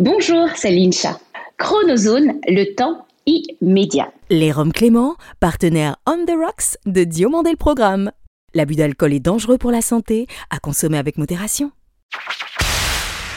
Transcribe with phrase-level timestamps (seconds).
[0.00, 1.20] Bonjour, c'est Lincha.
[1.58, 4.10] Chronozone, le temps immédiat.
[4.30, 8.10] Les Roms Clément, partenaire On the Rocks de Diomandé le Programme.
[8.54, 11.70] L'abus d'alcool est dangereux pour la santé, à consommer avec modération.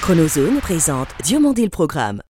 [0.04, 2.22] Chronozone présente Diomandé le Programme.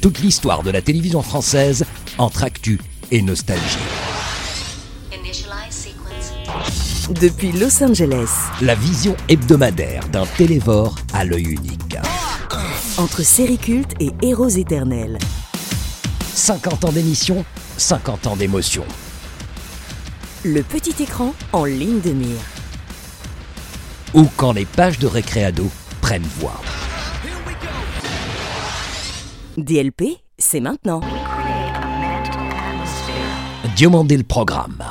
[0.00, 1.84] Toute l'histoire de la télévision française
[2.18, 2.78] entre actu
[3.10, 3.78] et nostalgie.
[7.10, 8.28] Depuis Los Angeles,
[8.60, 11.96] La vision hebdomadaire d'un télévore à l'œil unique.
[12.98, 15.18] entre séries cultes et héros éternels.
[16.34, 17.44] 50 ans d'émission,
[17.76, 18.84] 50 ans d'émotion.
[20.44, 22.40] Le petit écran en ligne de mire.
[24.14, 25.66] Ou quand les pages de Récréado
[26.00, 26.60] prennent voix.
[29.58, 31.00] DLP, c'est maintenant.
[33.76, 34.82] Diomandé le programme.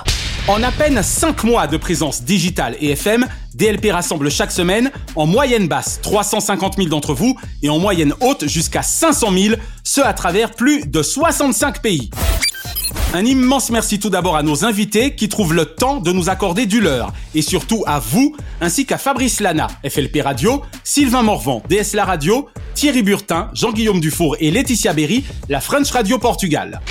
[0.47, 5.25] En à peine 5 mois de présence digitale et FM, DLP rassemble chaque semaine, en
[5.25, 10.13] moyenne basse 350 000 d'entre vous et en moyenne haute jusqu'à 500 000, ce à
[10.13, 12.11] travers plus de 65 pays.
[13.15, 16.67] Un immense merci tout d'abord à nos invités qui trouvent le temps de nous accorder
[16.67, 21.95] du leur et surtout à vous ainsi qu'à Fabrice Lana, FLP Radio, Sylvain Morvan, DS
[21.95, 26.81] La Radio, Thierry Burtin, Jean-Guillaume Dufour et Laetitia Berry, la French Radio Portugal.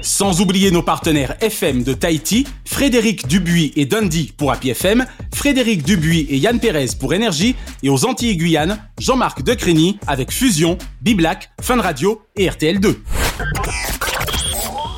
[0.00, 5.84] Sans oublier nos partenaires FM de Tahiti, Frédéric Dubuis et Dundee pour Happy FM, Frédéric
[5.84, 11.50] Dubuis et Yann Pérez pour Énergie, et aux Antilles Guyane, Jean-Marc Decrény avec Fusion, Biblac,
[11.60, 12.96] Fun Radio et RTL2.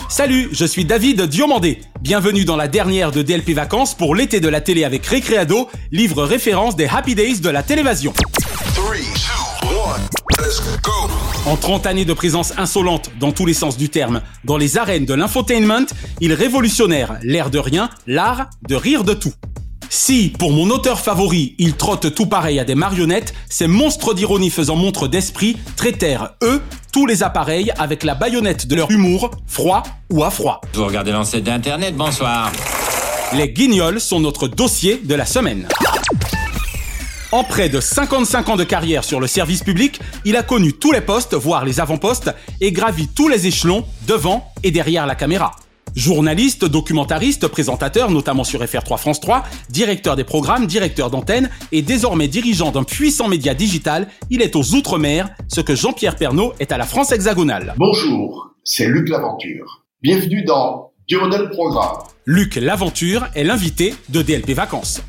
[0.09, 1.81] Salut, je suis David Diomandé.
[2.01, 6.25] Bienvenue dans la dernière de DLP Vacances pour l'été de la télé avec Récréado, livre
[6.25, 8.13] référence des Happy Days de la télévision.
[10.41, 10.91] Let's go.
[11.47, 15.05] En 30 années de présence insolente dans tous les sens du terme, dans les arènes
[15.05, 15.87] de l'infotainment,
[16.21, 19.33] il révolutionnaire, l'air de rien, l'art de rire de tout.
[19.89, 24.51] Si, pour mon auteur favori, il trotte tout pareil à des marionnettes, ces monstres d'ironie
[24.51, 29.83] faisant montre d'esprit traitèrent, eux, tous les appareils avec la baïonnette de leur humour, froid
[30.11, 30.61] ou à froid.
[30.75, 32.53] Vous regardez l'ancêtre d'Internet, bonsoir.
[33.33, 35.67] Les guignols sont notre dossier de la semaine.
[37.33, 40.91] En près de 55 ans de carrière sur le service public, il a connu tous
[40.91, 45.53] les postes, voire les avant-postes, et gravi tous les échelons, devant et derrière la caméra.
[45.95, 52.27] Journaliste, documentariste, présentateur, notamment sur FR3 France 3, directeur des programmes, directeur d'antenne et désormais
[52.27, 56.79] dirigeant d'un puissant média digital, il est aux Outre-mer, ce que Jean-Pierre Pernaud est à
[56.79, 57.75] la France hexagonale.
[57.79, 59.85] Bonjour, c'est Luc Laventure.
[60.03, 61.99] Bienvenue dans Diomodel Programme.
[62.27, 65.03] Luc Laventure est l'invité de DLP Vacances.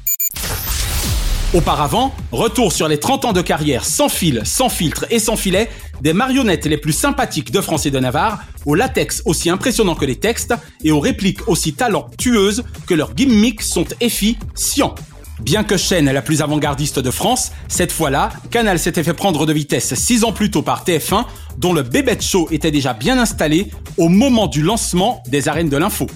[1.53, 5.69] Auparavant, retour sur les 30 ans de carrière sans fil, sans filtre et sans filet,
[5.99, 10.05] des marionnettes les plus sympathiques de France et de Navarre, au latex aussi impressionnant que
[10.05, 14.79] les textes et aux répliques aussi talentueuses que leurs gimmicks sont efficaces.
[15.41, 19.51] Bien que chaîne la plus avant-gardiste de France, cette fois-là, Canal s'était fait prendre de
[19.51, 21.25] vitesse 6 ans plus tôt par TF1,
[21.57, 25.77] dont le Bébête Show était déjà bien installé au moment du lancement des arènes de
[25.77, 26.07] l'info.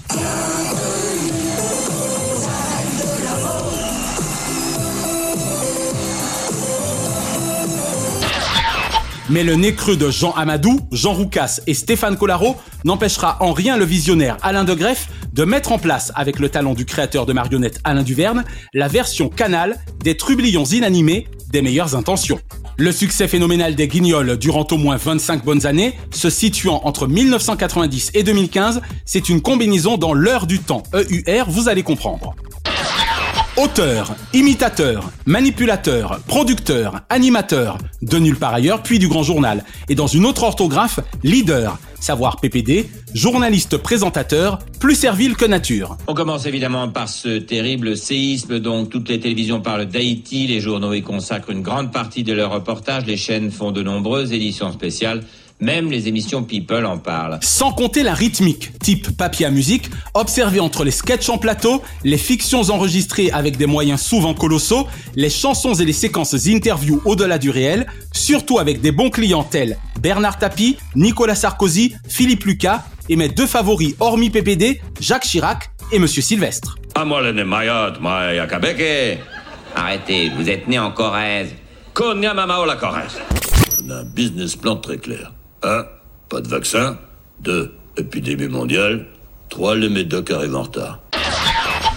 [9.28, 12.54] Mais le nez creux de Jean Amadou, Jean Roucas et Stéphane Collaro
[12.84, 16.74] n'empêchera en rien le visionnaire Alain de Greff de mettre en place, avec le talent
[16.74, 22.38] du créateur de marionnettes Alain Duverne, la version canal des trublions inanimés des meilleures intentions.
[22.78, 28.12] Le succès phénoménal des Guignols durant au moins 25 bonnes années, se situant entre 1990
[28.14, 30.84] et 2015, c'est une combinaison dans l'heure du temps.
[30.94, 32.36] EUR, vous allez comprendre.
[33.56, 39.64] Auteur, imitateur, manipulateur, producteur, animateur, de nulle part ailleurs, puis du grand journal.
[39.88, 45.96] Et dans une autre orthographe, leader, savoir PPD, journaliste présentateur, plus servile que nature.
[46.06, 50.92] On commence évidemment par ce terrible séisme dont toutes les télévisions parlent d'Haïti, les journaux
[50.92, 55.22] y consacrent une grande partie de leurs reportages, les chaînes font de nombreuses éditions spéciales.
[55.60, 57.38] Même les émissions People en parlent.
[57.42, 62.18] Sans compter la rythmique, type papier à musique, observée entre les sketchs en plateau, les
[62.18, 67.48] fictions enregistrées avec des moyens souvent colossaux, les chansons et les séquences interviews au-delà du
[67.48, 73.28] réel, surtout avec des bons clients tels Bernard Tapie, Nicolas Sarkozy, Philippe Lucas et mes
[73.28, 76.76] deux favoris hormis PPD, Jacques Chirac et Monsieur Sylvestre.
[78.46, 79.20] Kabeke.
[79.74, 81.54] Arrêtez, vous êtes né en Corrèze.
[81.92, 83.18] Konya mamao la Corrèze.
[83.84, 85.32] On a un business plan très clair.
[85.62, 85.84] 1.
[86.28, 86.98] Pas de vaccin.
[87.40, 87.74] 2.
[87.96, 89.06] Épidémie mondiale.
[89.48, 89.76] 3.
[89.76, 91.00] Le médoc arrive en retard.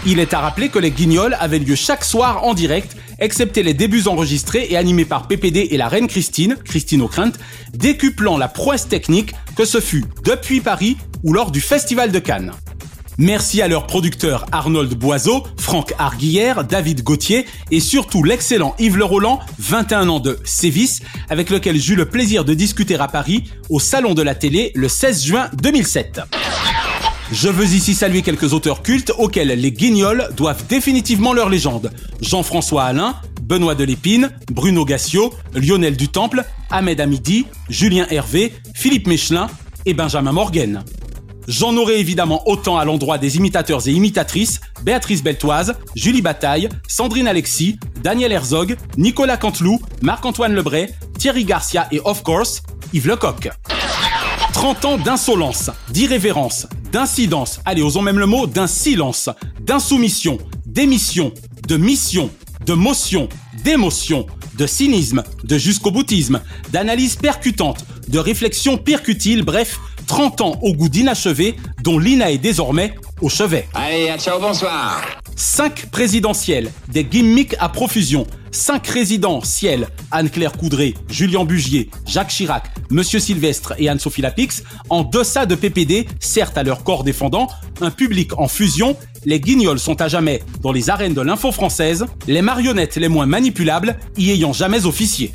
[0.06, 3.74] Il est à rappeler que les guignols avaient lieu chaque soir en direct, excepté les
[3.74, 7.32] débuts enregistrés et animés par PPD et la reine Christine, Christine O'Krent,
[7.74, 12.52] décuplant la prouesse technique que ce fut depuis Paris ou lors du Festival de Cannes.
[13.20, 19.04] Merci à leurs producteurs Arnold Boiseau, Franck Arguillère, David Gauthier et surtout l'excellent Yves Le
[19.04, 23.78] Roland, 21 ans de Sévis, avec lequel j'eus le plaisir de discuter à Paris au
[23.78, 26.22] Salon de la télé le 16 juin 2007.
[27.30, 31.92] Je veux ici saluer quelques auteurs cultes auxquels les Guignols doivent définitivement leur légende.
[32.22, 39.48] Jean-François Alain, Benoît Delépine, Bruno Gassio, Lionel Dutemple, Ahmed Hamidi, Julien Hervé, Philippe Mechelin
[39.84, 40.82] et Benjamin Morgan.
[41.50, 47.26] J'en aurai évidemment autant à l'endroit des imitateurs et imitatrices Béatrice Beltoise, Julie Bataille, Sandrine
[47.26, 52.62] Alexis, Daniel Herzog, Nicolas Canteloup, Marc-Antoine Lebray, Thierry Garcia et of course
[52.92, 53.50] Yves Lecoq.
[54.52, 59.28] 30 ans d'insolence, d'irrévérence, d'incidence, allez osons même le mot, d'insilence,
[59.60, 61.32] d'insoumission, d'émission,
[61.66, 62.30] de mission,
[62.64, 63.28] de motion,
[63.64, 64.24] d'émotion,
[64.56, 69.80] de cynisme, de jusqu'au boutisme, d'analyse percutante, de réflexion percutile, bref,
[70.10, 71.54] 30 ans au goût d'inachevé,
[71.84, 73.68] dont Lina est désormais au chevet.
[73.74, 75.00] Allez, ciao, bonsoir
[75.36, 82.72] 5 présidentielles, des gimmicks à profusion, 5 résidents ciel, Anne-Claire Coudray, Julien Bugier, Jacques Chirac,
[82.90, 87.46] Monsieur Sylvestre et Anne-Sophie Lapix, en deçà de PPD, certes à leur corps défendant,
[87.80, 92.04] un public en fusion, les guignols sont à jamais dans les arènes de l'info française,
[92.26, 95.30] les marionnettes les moins manipulables y ayant jamais officié.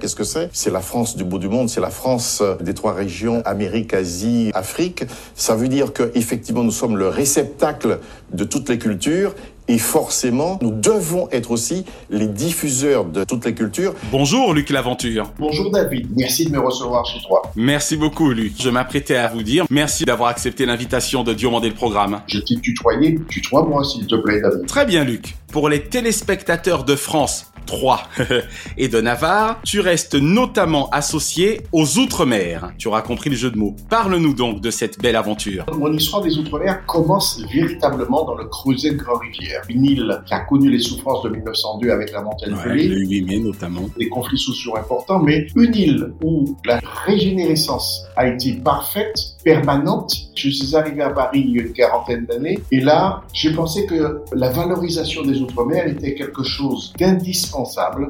[0.00, 0.50] Qu'est-ce que c'est?
[0.52, 4.50] C'est la France du bout du monde, c'est la France des trois régions, Amérique, Asie,
[4.54, 5.04] Afrique.
[5.34, 8.00] Ça veut dire que effectivement nous sommes le réceptacle
[8.32, 9.34] de toutes les cultures
[9.68, 13.94] et forcément, nous devons être aussi les diffuseurs de toutes les cultures.
[14.10, 15.32] Bonjour Luc Laventure.
[15.38, 17.42] Bonjour David, merci de me recevoir chez toi.
[17.54, 18.54] Merci beaucoup Luc.
[18.60, 22.20] Je m'apprêtais à vous dire merci d'avoir accepté l'invitation de Diomandé le programme.
[22.26, 24.66] Je t'ai tutoyé, tutoie-moi s'il te plaît David.
[24.66, 25.36] Très bien Luc.
[25.52, 28.02] Pour les téléspectateurs de France 3
[28.78, 32.72] et de Navarre, tu restes notamment associé aux Outre-mer.
[32.78, 33.74] Tu auras compris le jeu de mots.
[33.88, 35.64] Parle-nous donc de cette belle aventure.
[35.76, 39.62] Mon histoire des Outre-mer commence véritablement dans le creuset de Grand-Rivière.
[39.68, 42.98] Une île qui a connu les souffrances de 1902 avec la montagne Ouais, gelée, le
[43.00, 43.82] 8 mai notamment.
[43.98, 49.14] des conflits sociaux importants, mais une île où la régénérescence a été parfaite,
[49.44, 50.12] permanente.
[50.34, 53.86] Je suis arrivé à Paris il y a une quarantaine d'années, et là, j'ai pensé
[53.86, 57.51] que la valorisation des Outre-mer était quelque chose d'indispensable,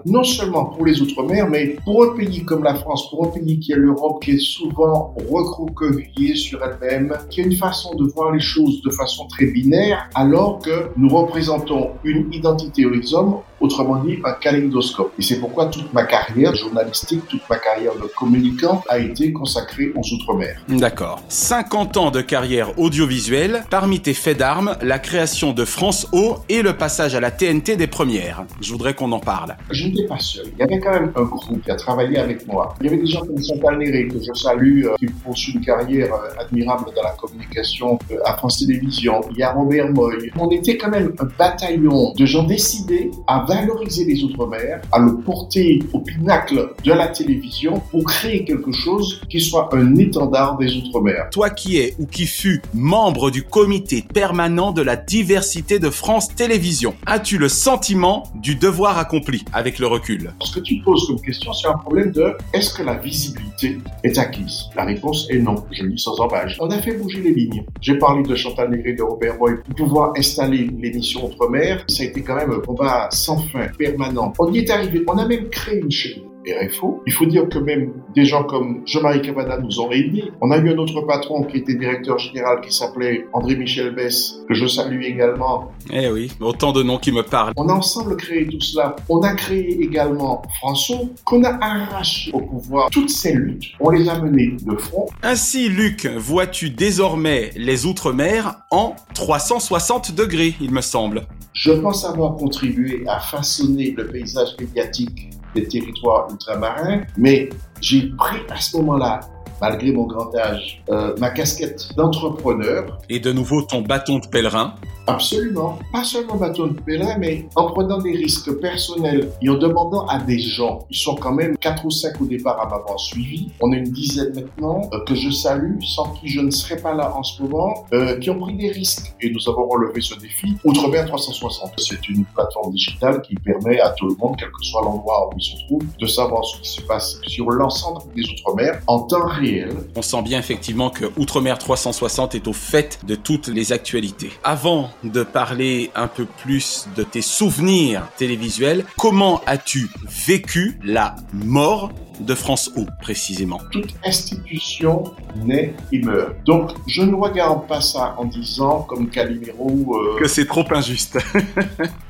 [0.06, 3.58] non seulement pour les Outre-mer, mais pour un pays comme la France, pour un pays
[3.58, 8.32] qui est l'Europe, qui est souvent recroquevillé sur elle-même, qui a une façon de voir
[8.32, 14.18] les choses de façon très binaire, alors que nous représentons une identité horizon, autrement dit
[14.24, 15.12] un kaléidoscope.
[15.18, 19.92] Et c'est pourquoi toute ma carrière journalistique, toute ma carrière de communicant a été consacrée
[19.96, 20.60] aux Outre-mer.
[20.68, 21.22] D'accord.
[21.28, 26.60] 50 ans de carrière audiovisuelle, parmi tes faits d'armes, la création de France O et
[26.60, 28.44] le passage à la TNT des premières.
[28.60, 29.56] Je voudrais qu'on en parle.
[29.70, 30.46] Je n'étais pas seul.
[30.52, 32.74] Il y avait quand même un groupe qui a travaillé avec moi.
[32.80, 35.64] Il y avait des gens comme Chantal Néré, que je salue, euh, qui poursuit une
[35.64, 39.20] carrière euh, admirable dans la communication euh, à France Télévisions.
[39.30, 40.30] Il y a Robert Moy.
[40.38, 45.16] On était quand même un bataillon de gens décidés à valoriser les Outre-mer, à le
[45.16, 50.76] porter au pinacle de la télévision pour créer quelque chose qui soit un étendard des
[50.76, 51.28] Outre-mer.
[51.30, 56.34] Toi qui es ou qui fus membre du comité permanent de la diversité de France
[56.34, 60.32] Télévisions, as-tu le sentiment du devoir accompli avec le recul?
[60.42, 64.18] Ce que tu poses comme question, c'est un problème de est-ce que la visibilité est
[64.18, 64.64] acquise?
[64.76, 65.56] La réponse est non.
[65.70, 66.56] Je le dis sans embâche.
[66.60, 67.64] On a fait bouger les lignes.
[67.80, 71.84] J'ai parlé de Chantal Néré, de Robert Boy pour pouvoir installer l'émission Outre-mer.
[71.88, 73.41] Ça a été quand même un combat sans
[73.78, 74.32] permanent.
[74.38, 75.02] On y est arrivé.
[75.06, 76.22] On a même créé une chaîne.
[76.46, 77.02] RFO.
[77.06, 80.32] Il faut dire que même des gens comme Jean-Marie Cavada nous ont aidés.
[80.40, 84.54] On a eu un autre patron qui était directeur général qui s'appelait André-Michel Bess, que
[84.54, 85.70] je salue également.
[85.92, 87.52] Eh oui, autant de noms qui me parlent.
[87.56, 88.96] On a ensemble créé tout cela.
[89.08, 92.90] On a créé également François, qu'on a arraché au pouvoir.
[92.90, 95.06] Toutes ces luttes, on les a menées de front.
[95.22, 101.26] Ainsi, Luc, vois-tu désormais les Outre-mer en 360 degrés, il me semble.
[101.54, 108.38] Je pense avoir contribué à façonner le paysage médiatique des territoires ultramarins, mais j'ai pris
[108.48, 109.20] à ce moment-là,
[109.60, 112.98] malgré mon grand âge, euh, ma casquette d'entrepreneur.
[113.10, 114.76] Et de nouveau ton bâton de pèlerin.
[115.06, 115.78] Absolument.
[115.92, 120.18] Pas seulement bâton de pèlerin, mais en prenant des risques personnels et en demandant à
[120.18, 123.48] des gens, ils sont quand même quatre ou cinq au départ à m'avoir suivi.
[123.60, 126.94] On est une dizaine maintenant euh, que je salue, sans qui je ne serais pas
[126.94, 129.12] là en ce moment, euh, qui ont pris des risques.
[129.20, 130.54] Et nous avons relevé ce défi.
[130.64, 134.82] Outre-mer 360, c'est une plateforme digitale qui permet à tout le monde, quel que soit
[134.82, 138.80] l'endroit où il se trouve, de savoir ce qui se passe sur l'ensemble des Outre-mer
[138.86, 139.70] en temps réel.
[139.96, 144.30] On sent bien effectivement que Outre-mer 360 est au fait de toutes les actualités.
[144.44, 148.84] Avant de parler un peu plus de tes souvenirs télévisuels.
[148.98, 149.90] Comment as-tu
[150.26, 151.92] vécu la mort
[152.24, 155.04] de France O, précisément Toute institution
[155.44, 156.34] naît et meurt.
[156.44, 159.96] Donc, je ne regarde pas ça en disant, comme Calimero...
[159.96, 161.18] euh, Que c'est trop injuste.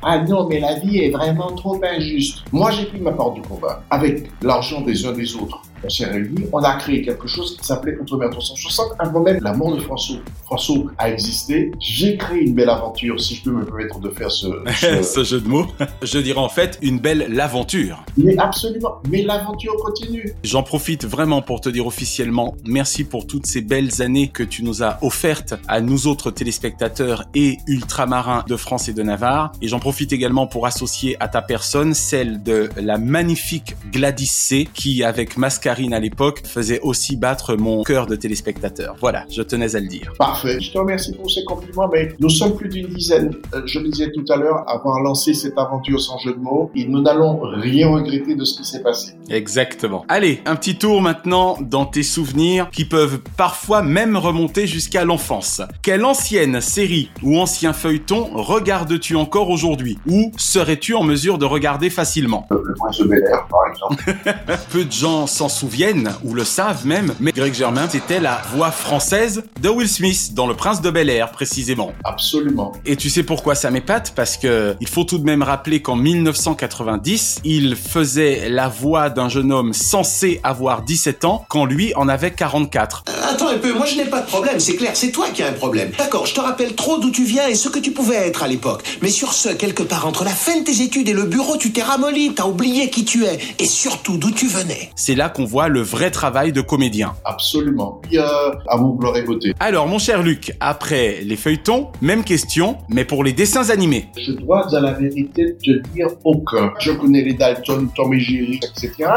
[0.05, 2.39] Ah non, mais la vie est vraiment trop injuste.
[2.51, 3.85] Moi, j'ai pris ma part du combat.
[3.89, 7.65] Avec l'argent des uns des autres, on s'est réunis, on a créé quelque chose qui
[7.65, 8.87] s'appelait Outre-mer 360.
[8.99, 13.37] Avant même la mort de François, François a existé, j'ai créé une belle aventure, si
[13.37, 14.47] je peux me permettre de faire ce...
[14.81, 15.67] ce- Ce jeu de mots.
[16.03, 18.05] Je dirais en fait une belle l'aventure.
[18.17, 20.02] Mais absolument, mais l'aventure continue.
[20.45, 24.63] J'en profite vraiment pour te dire officiellement merci pour toutes ces belles années que tu
[24.65, 29.53] nous as offertes à nous autres téléspectateurs et ultramarins de France et de Navarre.
[29.63, 34.69] Et j'en profite également pour associer à ta personne celle de la magnifique Gladys C
[34.73, 38.97] qui, avec Mascarine à l'époque, faisait aussi battre mon cœur de téléspectateur.
[39.01, 40.13] Voilà, je tenais à le dire.
[40.19, 40.61] Parfait.
[40.61, 43.91] Je te remercie pour ces compliments, mais nous sommes plus d'une dizaine, euh, je le
[43.91, 47.03] disais tout à l'heure, à avoir lancé cette aventure sans jeu de mots, et nous
[47.03, 49.13] n'allons rien regretter de ce qui s'est passé.
[49.29, 49.92] Exactement.
[50.09, 55.63] Allez, un petit tour maintenant dans tes souvenirs qui peuvent parfois même remonter jusqu'à l'enfance.
[55.83, 59.99] Quelle ancienne série ou ancien feuilleton regardes-tu encore aujourd'hui?
[60.07, 62.47] Ou serais-tu en mesure de regarder facilement?
[62.49, 64.05] Par exemple.
[64.71, 68.71] Peu de gens s'en souviennent ou le savent même, mais Greg Germain, c'était la voix
[68.71, 71.93] française de Will Smith dans Le Prince de Bel Air précisément.
[72.05, 72.73] Absolument.
[72.87, 74.13] Et tu sais pourquoi ça m'épate?
[74.15, 79.29] Parce que il faut tout de même rappeler qu'en 1990, il faisait la voix d'un
[79.29, 83.05] jeune homme censé avoir 17 ans quand lui en avait 44.
[83.29, 85.49] Attends un peu, moi je n'ai pas de problème, c'est clair, c'est toi qui as
[85.49, 85.91] un problème.
[85.99, 88.49] D'accord, je te rappelle trop d'où tu viens et ce que tu pouvais être à
[88.49, 88.83] l'époque.
[89.03, 91.73] Mais sur ce, quelque part entre la fin de tes études et le bureau, tu
[91.73, 94.91] t'es ramolli, t'as oublié qui tu es et surtout d'où tu venais.
[94.97, 97.15] C'est là qu'on voit le vrai travail de comédien.
[97.25, 98.01] Absolument.
[98.03, 98.25] Puis, euh,
[98.69, 99.55] à mon gloire et beauté.
[99.61, 104.09] Alors mon cher Luc, après les feuilletons, même question, mais pour les dessins animés.
[104.19, 106.73] Je dois à la vérité te dire aucun.
[106.81, 109.09] Je connais les Dalton, Tom et Jerry, etc.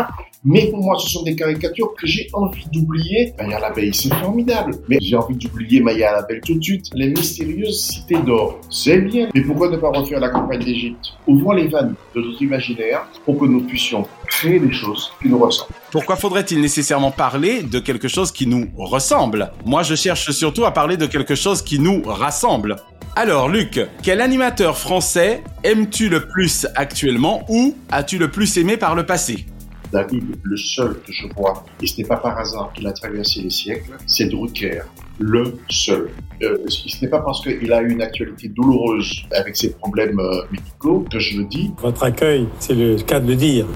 [0.47, 3.33] Mais pour moi, ce sont des caricatures que j'ai envie d'oublier.
[3.39, 4.75] Maya l'abeille, c'est formidable.
[4.87, 6.91] Mais j'ai envie d'oublier Maya l'abeille tout de suite.
[6.93, 9.29] Les mystérieuses cités d'or, c'est bien.
[9.33, 11.13] Mais pourquoi ne pas refaire la campagne d'Égypte?
[11.25, 15.39] Ouvrons les vannes de notre imaginaire pour que nous puissions créer des choses qui nous
[15.39, 15.73] ressemblent.
[15.91, 19.51] Pourquoi faudrait-il nécessairement parler de quelque chose qui nous ressemble?
[19.65, 22.75] Moi, je cherche surtout à parler de quelque chose qui nous rassemble.
[23.15, 28.93] Alors, Luc, quel animateur français aimes-tu le plus actuellement ou as-tu le plus aimé par
[28.93, 29.47] le passé?
[29.95, 33.39] David, le seul que je vois, et ce n'est pas par hasard qu'il a traversé
[33.39, 34.81] les siècles, c'est Drucker.
[35.19, 36.09] Le seul.
[36.43, 40.41] Euh, ce n'est pas parce qu'il a eu une actualité douloureuse avec ses problèmes euh,
[40.51, 41.71] médicaux que je le dis.
[41.81, 43.67] Votre accueil, c'est le cas de le dire,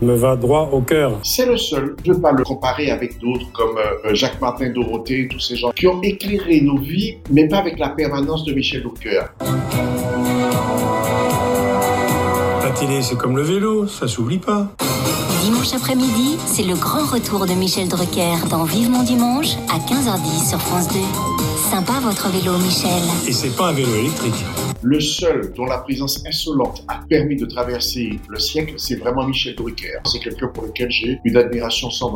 [0.00, 1.18] me va droit au cœur.
[1.24, 1.96] C'est le seul.
[2.04, 5.56] Je ne veux pas le comparer avec d'autres comme euh, Jacques Martin, Dorothée, tous ces
[5.56, 9.24] gens qui ont éclairé nos vies, mais pas avec la permanence de Michel Drucker.
[12.62, 14.72] La télé, c'est comme le vélo, ça s'oublie pas.
[15.42, 20.60] Dimanche après-midi, c'est le grand retour de Michel Drucker dans Vivement Dimanche à 15h10 sur
[20.60, 20.98] France 2.
[21.70, 23.02] Sympa votre vélo, Michel.
[23.26, 24.44] Et c'est pas un vélo électrique.
[24.82, 29.54] Le seul dont la présence insolente a permis de traverser le siècle, c'est vraiment Michel
[29.54, 29.98] Drucker.
[30.06, 32.10] C'est quelqu'un pour lequel j'ai une admiration sans.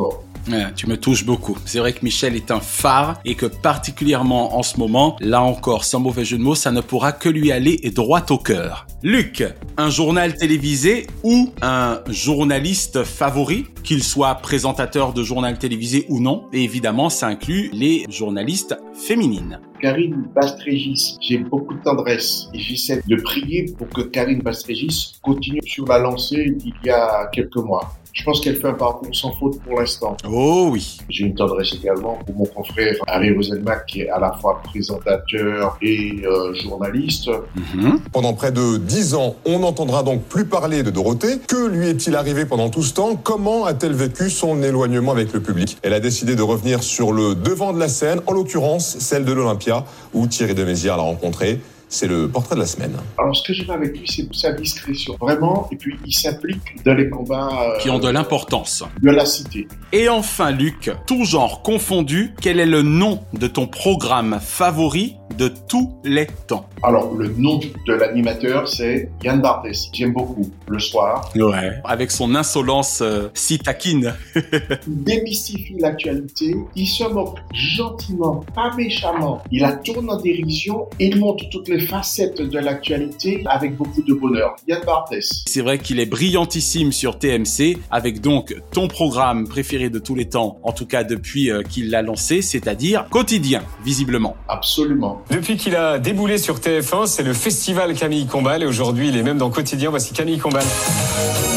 [0.49, 1.57] Ouais, tu me touches beaucoup.
[1.65, 5.85] C'est vrai que Michel est un phare et que particulièrement en ce moment, là encore,
[5.85, 8.85] sans mauvais jeu de mots, ça ne pourra que lui aller droit au cœur.
[9.03, 9.43] Luc,
[9.77, 16.45] un journal télévisé ou un journaliste favori, qu'il soit présentateur de journal télévisé ou non,
[16.51, 19.59] et évidemment, ça inclut les journalistes féminines.
[19.81, 25.61] Karine Bastrégis, j'ai beaucoup de tendresse et j'essaie de prier pour que Karine Bastrégis continue
[25.65, 27.93] sur la lancée d'il y a quelques mois.
[28.15, 30.15] Je pense qu'elle fait un parcours sans faute pour l'instant.
[30.25, 30.97] Oh oui.
[31.09, 35.77] J'ai une tendresse également pour mon confrère Harry Roselmack, qui est à la fois présentateur
[35.81, 37.29] et euh, journaliste.
[37.55, 37.99] Mhm.
[38.13, 41.39] Pendant près de dix ans, on n'entendra donc plus parler de Dorothée.
[41.45, 43.17] Que lui est-il arrivé pendant tout ce temps?
[43.21, 45.77] Comment a-t-elle vécu son éloignement avec le public?
[45.83, 49.33] Elle a décidé de revenir sur le devant de la scène, en l'occurrence celle de
[49.33, 51.59] l'Olympia, où Thierry de Mézières l'a rencontré.
[51.89, 52.95] C'est le portrait de la semaine.
[53.17, 55.15] Alors, ce que j'aime avec lui, c'est sa discrétion.
[55.19, 55.67] Vraiment.
[55.71, 58.83] Et puis, il s'implique dans les combats euh, Qui ont de l'importance.
[59.01, 59.67] de la cité.
[59.91, 65.47] Et enfin, Luc, tout genre confondu, quel est le nom de ton programme favori de
[65.69, 66.67] tous les temps?
[66.83, 69.89] Alors, le nom de l'animateur, c'est Yann Barthès.
[69.93, 70.49] J'aime beaucoup.
[70.67, 71.71] Le soir, Ouais.
[71.83, 74.13] Avec son insolence euh, si taquine.
[74.35, 76.55] il démystifie l'actualité.
[76.75, 79.41] Il se moque gentiment, pas méchamment.
[79.51, 83.75] Il la tourne en dérision et il montre toutes les les facettes de l'actualité avec
[83.75, 84.55] beaucoup de bonheur.
[84.67, 85.43] Yann Barthès.
[85.45, 90.29] C'est vrai qu'il est brillantissime sur TMC, avec donc ton programme préféré de tous les
[90.29, 94.37] temps, en tout cas depuis euh, qu'il l'a lancé, c'est-à-dire quotidien, visiblement.
[94.47, 95.21] Absolument.
[95.29, 99.23] Depuis qu'il a déboulé sur TF1, c'est le festival Camille Combal et aujourd'hui il est
[99.23, 99.89] même dans Quotidien.
[99.89, 100.63] Voici Camille Combal.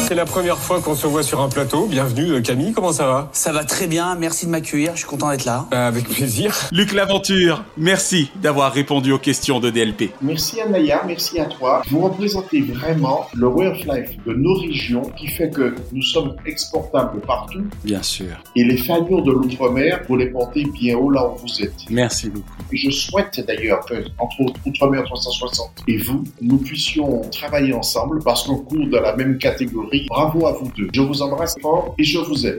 [0.08, 1.86] C'est la première fois qu'on se voit sur un plateau.
[1.86, 3.28] Bienvenue euh, Camille, comment ça va?
[3.32, 5.66] Ça va très bien, merci de m'accueillir, je suis content d'être là.
[5.70, 6.56] Bah, Avec plaisir.
[6.72, 10.07] Luc Laventure, merci d'avoir répondu aux questions de DLP.
[10.20, 11.82] Merci Anaya, merci à toi.
[11.90, 16.34] Vous représentez vraiment le way of life de nos régions qui fait que nous sommes
[16.46, 18.42] exportables partout Bien sûr.
[18.56, 21.74] et les faillots de l'outre-mer, vous les portez bien haut là où vous êtes.
[21.90, 22.44] Merci Luc.
[22.72, 28.22] Et je souhaite d'ailleurs que, entre autres, Outre-mer 360 et vous, nous puissions travailler ensemble
[28.22, 30.06] parce qu'on court dans la même catégorie.
[30.08, 30.88] Bravo à vous deux.
[30.92, 32.58] Je vous embrasse fort et je vous aime.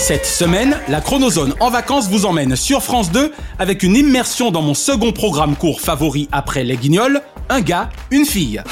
[0.00, 4.62] Cette semaine, la Chronozone en vacances vous emmène sur France 2 avec une immersion dans
[4.62, 8.62] mon second programme court favori après Les Guignols, un gars, une fille.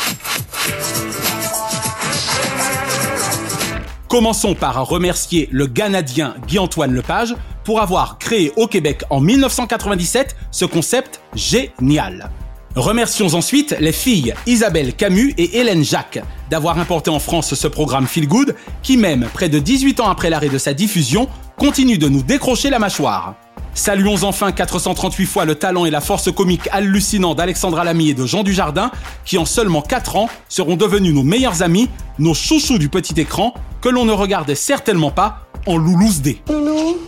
[4.09, 10.65] Commençons par remercier le Canadien Guy-Antoine Lepage pour avoir créé au Québec en 1997 ce
[10.65, 12.31] concept génial.
[12.75, 16.21] Remercions ensuite les filles Isabelle Camus et Hélène Jacques
[16.51, 20.31] d'avoir importé en France ce programme Feel Good qui même près de 18 ans après
[20.31, 23.35] l'arrêt de sa diffusion continue de nous décrocher la mâchoire.
[23.75, 28.27] Saluons enfin 438 fois le talent et la force comique hallucinant d'Alexandra Lamy et de
[28.27, 28.91] Jean Dujardin
[29.25, 31.89] qui en seulement 4 ans seront devenus nos meilleurs amis,
[32.19, 36.41] nos chouchous du petit écran que l'on ne regardait certainement pas en loulouse D.
[36.49, 36.99] Loulou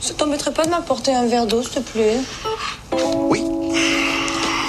[0.00, 2.18] Ça t'embêterait pas de m'apporter un verre d'eau, s'il te plaît?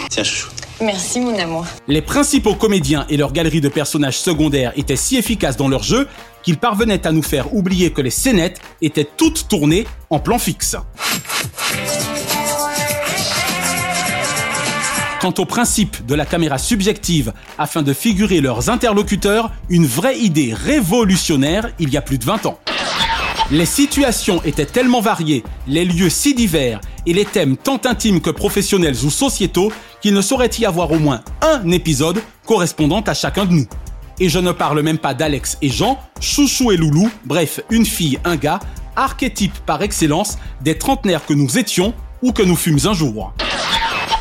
[0.10, 0.57] Tiens, chouchou.
[0.80, 1.66] Merci, mon amour.
[1.88, 6.08] Les principaux comédiens et leur galerie de personnages secondaires étaient si efficaces dans leur jeu
[6.44, 10.76] qu'ils parvenaient à nous faire oublier que les scénettes étaient toutes tournées en plan fixe.
[15.20, 20.54] Quant au principe de la caméra subjective afin de figurer leurs interlocuteurs, une vraie idée
[20.54, 22.60] révolutionnaire il y a plus de 20 ans.
[23.50, 28.30] Les situations étaient tellement variées, les lieux si divers et les thèmes tant intimes que
[28.30, 33.46] professionnels ou sociétaux qu'il ne saurait y avoir au moins un épisode correspondant à chacun
[33.46, 33.66] de nous.
[34.20, 38.20] Et je ne parle même pas d'Alex et Jean, Chouchou et Loulou, bref, une fille,
[38.26, 38.60] un gars,
[38.98, 43.32] archétype par excellence des trentenaires que nous étions ou que nous fûmes un jour.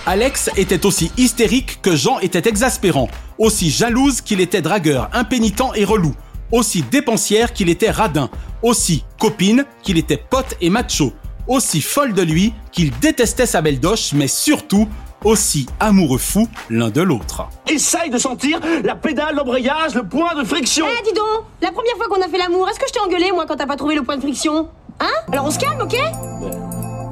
[0.07, 5.85] Alex était aussi hystérique que Jean était exaspérant, aussi jalouse qu'il était dragueur, impénitent et
[5.85, 6.15] relou,
[6.53, 8.31] aussi dépensière qu'il était radin,
[8.63, 11.13] aussi copine qu'il était pote et macho,
[11.49, 14.89] aussi folle de lui qu'il détestait sa belle doche, mais surtout
[15.25, 17.49] aussi amoureux fou l'un de l'autre.
[17.69, 20.87] Essaye de sentir la pédale, l'embrayage, le point de friction.
[20.89, 23.33] Eh, dis donc La première fois qu'on a fait l'amour, est-ce que je t'ai engueulé,
[23.33, 24.69] moi, quand t'as pas trouvé le point de friction?
[25.01, 25.07] Hein?
[25.33, 25.97] Alors on se calme, ok?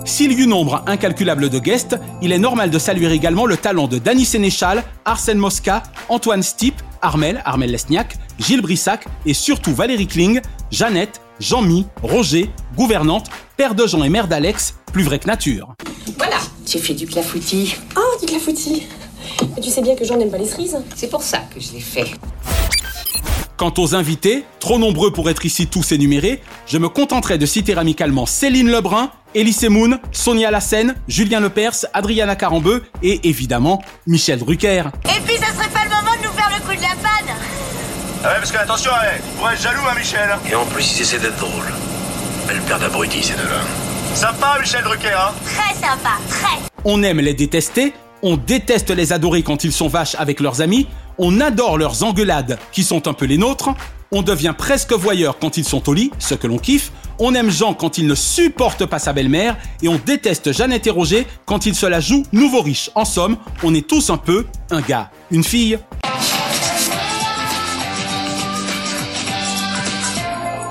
[0.06, 3.88] S'il y eut nombre incalculable de guests, il est normal de saluer également le talent
[3.88, 10.06] de Danny Sénéchal, Arsène Mosca, Antoine Stipe, Armel, Armel Lesniak, Gilles Brissac et surtout Valérie
[10.06, 10.40] Kling,
[10.70, 15.74] Jeannette, Jean-Mi, Roger, gouvernante, père de Jean et mère d'Alex, plus vrai que nature.
[16.16, 17.76] Voilà, j'ai fait du clafoutis.
[17.96, 18.86] Oh, du clafoutis
[19.56, 21.72] Et Tu sais bien que Jean n'aime pas les cerises C'est pour ça que je
[21.72, 22.10] l'ai fait.
[23.56, 27.76] Quant aux invités, trop nombreux pour être ici tous énumérés, je me contenterai de citer
[27.76, 34.84] amicalement Céline Lebrun, Elie Semoun, Sonia Lassen, Julien Lepers, Adriana Carambeu et évidemment Michel Drucker.
[35.04, 37.34] Et puis, ça serait pas le moment de nous faire le coup de la panne
[38.26, 40.30] Ah ouais, parce que attention, ouais, tu pourrais être jaloux, hein, Michel.
[40.50, 41.70] Et en plus, ils essaient d'être drôles.
[42.48, 43.60] Belle paire d'abrutis, ces deux-là.
[44.14, 45.32] Sympa, Michel Drucker, hein.
[45.44, 46.56] Très sympa, très
[46.86, 50.86] On aime les détester, on déteste les adorer quand ils sont vaches avec leurs amis,
[51.18, 53.68] on adore leurs engueulades qui sont un peu les nôtres,
[54.10, 57.50] on devient presque voyeur quand ils sont au lit, ce que l'on kiffe, on aime
[57.50, 61.66] Jean quand il ne supporte pas sa belle-mère, et on déteste Jeannette et Roger quand
[61.66, 62.90] il se la joue nouveau riche.
[62.94, 65.78] En somme, on est tous un peu un gars, une fille.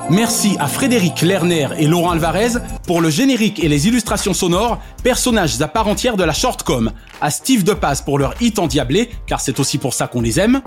[0.10, 5.62] Merci à Frédéric Lerner et Laurent Alvarez pour le générique et les illustrations sonores, personnages
[5.62, 6.92] à part entière de la shortcom.
[7.22, 10.62] À Steve Depaz pour leur hit endiablé, car c'est aussi pour ça qu'on les aime.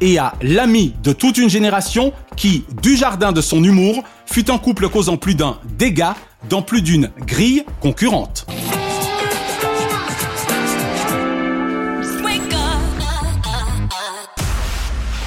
[0.00, 4.58] Et à l'ami de toute une génération qui, du jardin de son humour, fut un
[4.58, 6.14] couple causant plus d'un dégât
[6.50, 8.46] dans plus d'une grille concurrente.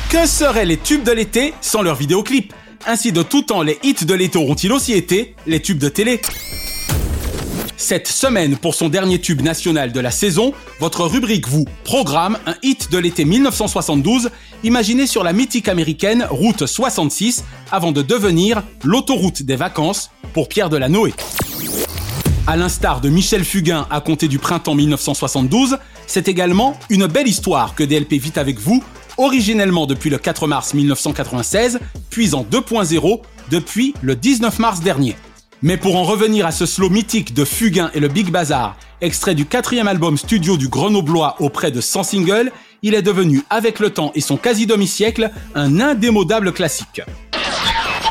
[0.10, 2.54] Que seraient les tubes de l'été sans leurs vidéoclips?
[2.86, 6.22] Ainsi de tout temps, les hits de l'été auront-ils aussi été les tubes de télé?
[7.76, 12.56] Cette semaine, pour son dernier tube national de la saison, votre rubrique vous programme un
[12.64, 14.30] hit de l'été 1972,
[14.64, 20.70] imaginé sur la mythique américaine Route 66, avant de devenir l'autoroute des vacances pour Pierre
[20.70, 21.14] Delanoë.
[22.48, 27.76] À l'instar de Michel Fugain à compter du printemps 1972, c'est également une belle histoire
[27.76, 28.82] que DLP vit avec vous,
[29.18, 35.16] originellement depuis le 4 mars 1996, puis en 2.0 depuis le 19 mars dernier.
[35.62, 39.34] Mais pour en revenir à ce slow mythique de Fugain et le Big Bazar, extrait
[39.34, 42.52] du quatrième album studio du Grenoblois auprès de 100 singles,
[42.84, 47.02] il est devenu, avec le temps et son quasi demi-siècle, un indémodable classique.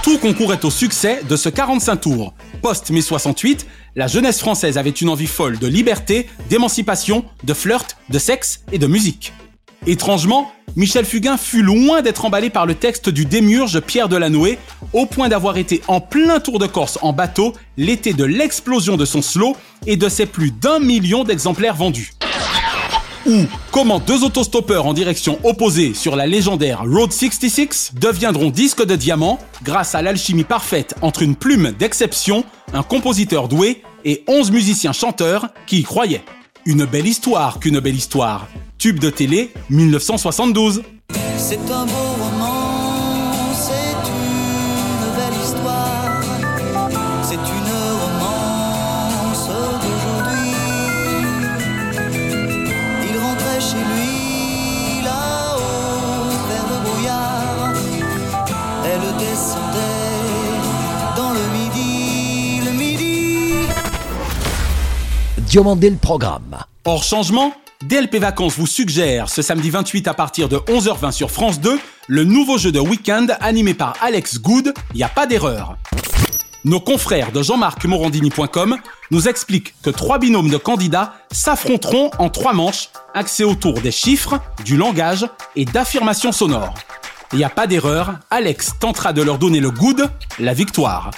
[0.02, 2.34] Tout concourait au succès de ce 45 tours.
[2.62, 8.18] Post-mai 68, la jeunesse française avait une envie folle de liberté, d'émancipation, de flirt, de
[8.18, 9.32] sexe et de musique.
[9.86, 14.58] Étrangement, Michel Fugain fut loin d'être emballé par le texte du démiurge Pierre Delanoë,
[14.92, 19.06] au point d'avoir été en plein tour de Corse en bateau l'été de l'explosion de
[19.06, 22.12] son slow et de ses plus d'un million d'exemplaires vendus.
[23.24, 28.96] Ou comment deux autostoppeurs en direction opposée sur la légendaire Road 66 deviendront disques de
[28.96, 34.92] diamant grâce à l'alchimie parfaite entre une plume d'exception, un compositeur doué et 11 musiciens
[34.92, 36.22] chanteurs qui y croyaient.
[36.68, 38.48] Une belle histoire qu'une belle histoire.
[38.76, 40.82] Tube de télé 1972.
[41.38, 41.86] C'est un
[65.56, 66.58] Diomandé le programme.
[66.84, 71.60] Hors changement, DLP Vacances vous suggère ce samedi 28 à partir de 11h20 sur France
[71.60, 75.78] 2 le nouveau jeu de week-end animé par Alex Good, Y a pas d'erreur.
[76.66, 78.76] Nos confrères de Jean-Marc-Morandini.com
[79.10, 84.38] nous expliquent que trois binômes de candidats s'affronteront en trois manches axées autour des chiffres,
[84.62, 86.74] du langage et d'affirmations sonores.
[87.32, 91.12] Il n'y a pas d'erreur, Alex tentera de leur donner le good, la victoire.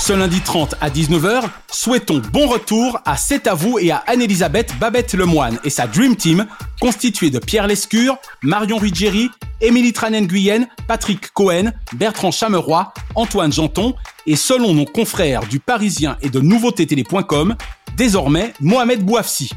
[0.00, 4.72] Ce lundi 30 à 19h, souhaitons bon retour à C'est à vous et à Anne-Elisabeth
[4.80, 6.46] Babette Lemoine et sa Dream Team,
[6.80, 9.28] constituée de Pierre Lescure, Marion Ruggieri,
[9.60, 13.94] Émilie Tranen-Guyenne, Patrick Cohen, Bertrand Chameroy, Antoine Janton
[14.26, 17.54] et selon nos confrères du Parisien et de nouveautétélé.com,
[17.94, 19.50] désormais Mohamed Bouafsi.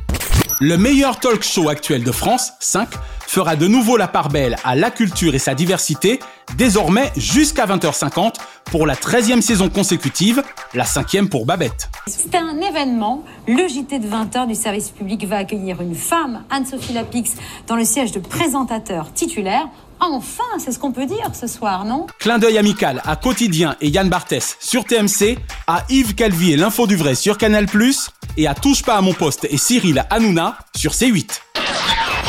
[0.60, 2.90] Le meilleur talk show actuel de France, 5,
[3.34, 6.20] fera de nouveau la part belle à la culture et sa diversité,
[6.56, 10.44] désormais jusqu'à 20h50 pour la 13e saison consécutive,
[10.76, 11.90] la 5e pour Babette.
[12.06, 13.24] C'est un événement.
[13.48, 17.32] Le JT de 20h du service public va accueillir une femme, Anne-Sophie Lapix,
[17.66, 19.68] dans le siège de présentateur titulaire.
[20.00, 22.06] Enfin, c'est ce qu'on peut dire ce soir, non?
[22.20, 26.86] Clin d'œil amical à Quotidien et Yann Barthès sur TMC, à Yves Calvi et l'info
[26.86, 27.66] du vrai sur Canal+,
[28.38, 31.40] et à Touche pas à mon poste et Cyril Hanouna sur C8.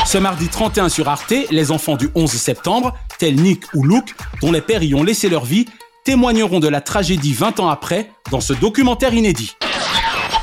[0.05, 4.51] Ce mardi 31 sur Arte, les enfants du 11 septembre, tels Nick ou Luke, dont
[4.51, 5.65] les pères y ont laissé leur vie,
[6.03, 9.55] témoigneront de la tragédie 20 ans après dans ce documentaire inédit.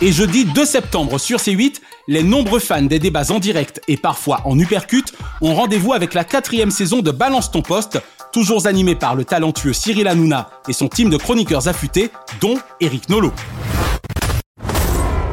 [0.01, 1.77] Et jeudi 2 septembre sur C8,
[2.09, 6.25] les nombreux fans des débats en direct et parfois en uppercut ont rendez-vous avec la
[6.25, 8.01] quatrième saison de Balance ton poste,
[8.33, 13.09] toujours animée par le talentueux Cyril Hanouna et son team de chroniqueurs affûtés, dont Eric
[13.09, 13.33] Nolot.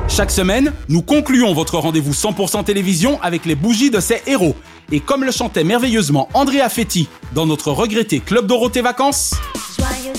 [0.09, 4.55] Chaque semaine, nous concluons votre rendez-vous 100% télévision avec les bougies de ces héros.
[4.91, 9.35] Et comme le chantait merveilleusement Andrea Fetti dans notre regretté Club Dorothée Vacances,
[9.77, 10.13] Joyeux.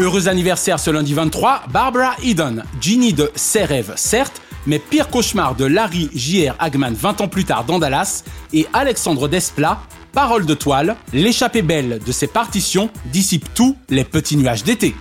[0.00, 5.56] Heureux anniversaire ce lundi 23, Barbara Eden, Ginny de Ses rêves, certes, mais pire cauchemar
[5.56, 6.54] de Larry J.R.
[6.60, 9.80] Hagman 20 ans plus tard dans Dallas, et Alexandre Desplat,
[10.12, 14.94] parole de toile, l'échappée belle de ses partitions dissipe tous les petits nuages d'été.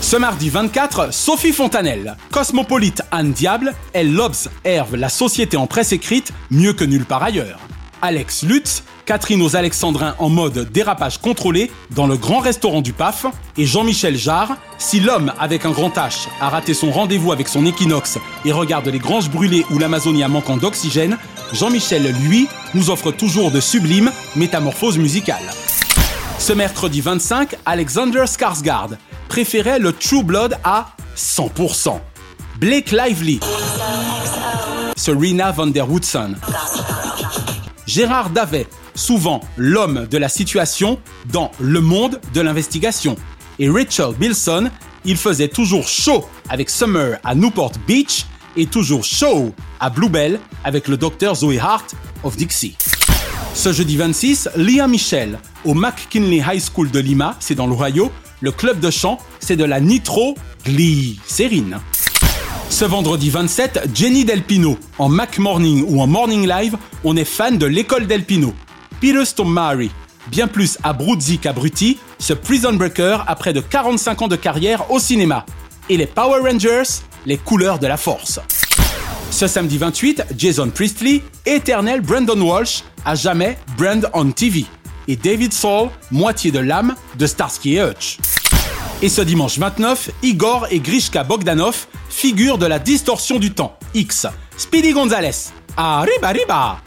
[0.00, 6.32] Ce mardi 24, Sophie Fontanelle, cosmopolite Anne Diable, elle l'observe la société en presse écrite
[6.50, 7.60] mieux que nulle part ailleurs.
[8.00, 13.24] Alex Lutz, Catherine aux Alexandrins en mode dérapage contrôlé dans le grand restaurant du PAF,
[13.56, 17.64] et Jean-Michel Jarre, si l'homme avec un grand H a raté son rendez-vous avec son
[17.64, 21.16] équinoxe et regarde les granges brûlées ou l'Amazonie manquant d'oxygène,
[21.54, 25.54] Jean-Michel, lui, nous offre toujours de sublimes métamorphoses musicales.
[26.38, 28.98] Ce mercredi 25, Alexander Skarsgård
[29.30, 31.98] préférait le True Blood à 100%.
[32.60, 33.40] Blake Lively,
[34.96, 36.34] Serena van der Woodson,
[37.98, 41.00] Gérard Davet, souvent l'homme de la situation
[41.32, 43.16] dans Le Monde de l'investigation,
[43.58, 44.70] et Rachel Bilson,
[45.04, 48.24] il faisait toujours chaud avec Summer à Newport Beach
[48.56, 52.76] et toujours Show à Bluebell avec le docteur Zoe Hart of Dixie.
[53.52, 58.52] Ce jeudi 26, Lia Michel au McKinley High School de Lima, c'est dans l'Ohio, le
[58.52, 61.80] club de chant, c'est de la Nitro Glycérine.
[62.70, 67.58] Ce vendredi 27, Jenny Delpino en Mac Morning ou en Morning Live, on est fan
[67.58, 68.54] de l'école Delpino.
[69.00, 69.90] Peter Mary,
[70.28, 75.46] bien plus abruzzi qu'abruti, ce Prison Breaker a de 45 ans de carrière au cinéma.
[75.88, 78.38] Et les Power Rangers, les couleurs de la force.
[79.30, 84.66] Ce samedi 28, Jason Priestley, éternel Brandon Walsh, à jamais Brand on TV.
[85.08, 88.18] Et David Saul, moitié de l'âme de Starsky et Hutch.
[89.00, 94.26] Et ce dimanche 29, Igor et Grishka Bogdanov, figure de la distorsion du temps, X.
[94.56, 96.78] Speedy Gonzalez, arriba arriba.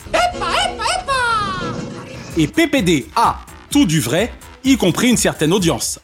[2.38, 3.40] Et PPD a.
[3.70, 4.34] Tout du vrai,
[4.66, 6.00] y compris une certaine audience.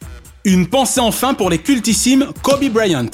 [0.45, 3.09] Une pensée enfin pour les cultissimes Kobe Bryant,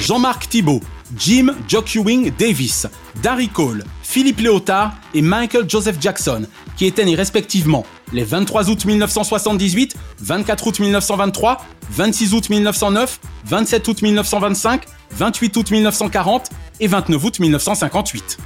[0.00, 0.80] Jean-Marc Thibault,
[1.18, 2.86] Jim Jocuing Davis,
[3.22, 6.46] Darry Cole, Philippe Léotard et Michael Joseph Jackson,
[6.78, 13.88] qui étaient nés respectivement les 23 août 1978, 24 août 1923, 26 août 1909, 27
[13.88, 18.38] août 1925, 28 août 1940 et 29 août 1958.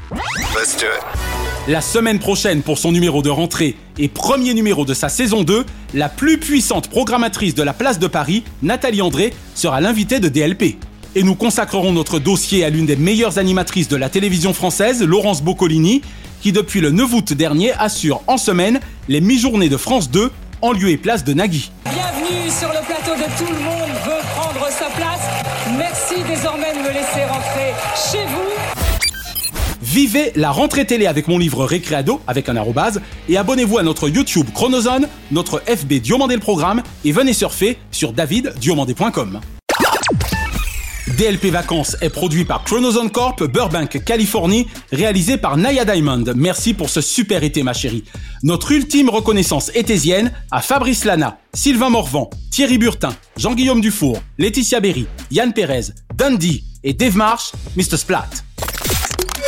[0.55, 1.31] Let's do it.
[1.69, 5.67] La semaine prochaine, pour son numéro de rentrée et premier numéro de sa saison 2,
[5.95, 10.79] la plus puissante programmatrice de la place de Paris, Nathalie André, sera l'invitée de DLP.
[11.15, 15.43] Et nous consacrerons notre dossier à l'une des meilleures animatrices de la télévision française, Laurence
[15.43, 16.03] Boccolini,
[16.41, 20.31] qui depuis le 9 août dernier assure en semaine les mi-journées de France 2
[20.63, 21.71] en lieu et place de Nagui.
[21.85, 25.21] Bienvenue sur le plateau de Tout le monde veut prendre sa place.
[25.79, 27.73] Merci désormais de me laisser rentrer
[28.11, 28.81] chez vous.
[29.83, 34.09] Vivez la rentrée télé avec mon livre Récréado avec un arrobase et abonnez-vous à notre
[34.09, 39.41] YouTube Chronozone, notre FB Diomandé le programme et venez surfer sur daviddiomandé.com.
[41.17, 46.25] DLP Vacances est produit par Chronozone Corp, Burbank, Californie, réalisé par Naya Diamond.
[46.37, 48.05] Merci pour ce super été, ma chérie.
[48.43, 55.07] Notre ultime reconnaissance étésienne à Fabrice Lana, Sylvain Morvan, Thierry Burtin, Jean-Guillaume Dufour, Laetitia Berry,
[55.31, 57.97] Yann Pérez, Dundee et Dave Marsh, Mr.
[57.97, 58.29] Splat.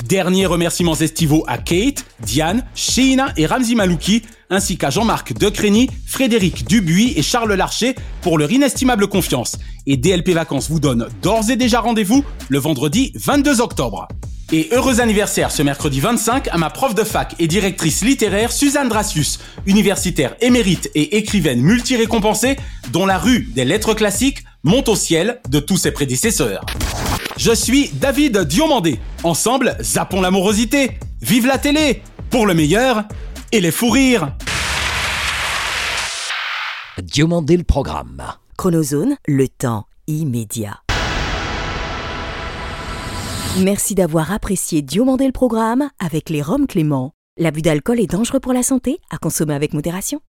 [0.02, 6.66] Derniers remerciements estivaux à Kate, Diane, Sheina et Ramzi Malouki, ainsi qu'à Jean-Marc Decrény, Frédéric
[6.66, 9.58] Dubuis et Charles Larcher pour leur inestimable confiance.
[9.86, 14.08] Et DLP Vacances vous donne d'ores et déjà rendez-vous le vendredi 22 octobre.
[14.50, 18.88] Et heureux anniversaire ce mercredi 25 à ma prof de fac et directrice littéraire Suzanne
[18.88, 22.56] Dracius, universitaire émérite et écrivaine multi-récompensée,
[22.90, 26.66] dont la rue des lettres classiques monte au ciel de tous ses prédécesseurs.
[27.44, 29.00] Je suis David Diomandé.
[29.24, 30.92] Ensemble, zappons l'amorosité.
[31.22, 32.00] Vive la télé
[32.30, 33.02] Pour le meilleur
[33.50, 34.36] et les fous rires
[37.02, 38.22] Diomandé le programme.
[38.56, 40.82] Chronozone, le temps immédiat.
[43.58, 47.10] Merci d'avoir apprécié Diomandé le programme avec les Roms Clément.
[47.38, 50.20] L'abus d'alcool est dangereux pour la santé, à consommer avec modération.